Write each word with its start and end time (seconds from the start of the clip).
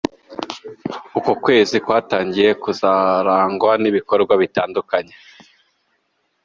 Uku 1.17 1.31
kwezi 1.43 1.75
kwatangijwe 1.85 2.51
kuzarangwa 2.63 3.71
n’ibikorwa 3.81 4.33
bitandukanye. 4.41 5.15